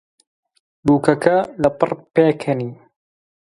[0.85, 2.71] بووکەکە لەپڕ پێکەنی.